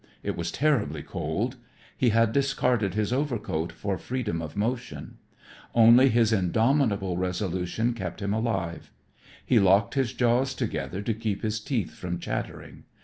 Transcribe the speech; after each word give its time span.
It 0.23 0.35
was 0.35 0.49
terribly 0.51 1.03
cold. 1.03 1.57
He 1.95 2.09
had 2.09 2.31
discarded 2.33 2.95
his 2.95 3.13
overcoat 3.13 3.71
for 3.71 3.99
freedom 3.99 4.41
of 4.41 4.55
motion. 4.57 5.19
Only 5.75 6.09
his 6.09 6.33
indomitable 6.33 7.17
resolution 7.17 7.93
kept 7.93 8.19
him 8.19 8.33
alive. 8.33 8.89
He 9.45 9.59
locked 9.59 9.93
his 9.93 10.11
jaws 10.13 10.55
together 10.55 11.03
to 11.03 11.13
keep 11.13 11.43
his 11.43 11.59
teeth 11.59 11.93
from 11.93 12.17
chattering. 12.17 12.85